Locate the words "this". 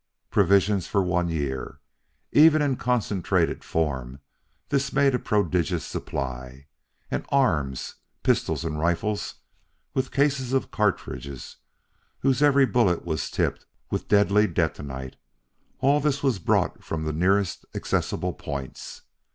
4.69-4.91, 15.99-16.23